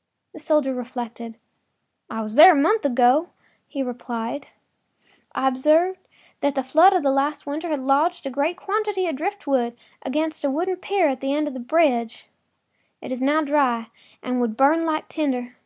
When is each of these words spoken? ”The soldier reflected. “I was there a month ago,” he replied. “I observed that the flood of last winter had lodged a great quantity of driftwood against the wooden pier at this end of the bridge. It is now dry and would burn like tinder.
”The 0.34 0.40
soldier 0.40 0.74
reflected. 0.74 1.38
“I 2.10 2.20
was 2.20 2.34
there 2.34 2.52
a 2.52 2.54
month 2.54 2.84
ago,” 2.84 3.30
he 3.66 3.82
replied. 3.82 4.48
“I 5.34 5.48
observed 5.48 6.00
that 6.40 6.54
the 6.54 6.62
flood 6.62 6.92
of 6.92 7.02
last 7.04 7.46
winter 7.46 7.70
had 7.70 7.80
lodged 7.80 8.26
a 8.26 8.30
great 8.30 8.58
quantity 8.58 9.06
of 9.06 9.16
driftwood 9.16 9.74
against 10.02 10.42
the 10.42 10.50
wooden 10.50 10.76
pier 10.76 11.08
at 11.08 11.22
this 11.22 11.30
end 11.34 11.48
of 11.48 11.54
the 11.54 11.60
bridge. 11.60 12.28
It 13.00 13.10
is 13.10 13.22
now 13.22 13.40
dry 13.40 13.86
and 14.22 14.38
would 14.38 14.54
burn 14.54 14.84
like 14.84 15.08
tinder. 15.08 15.56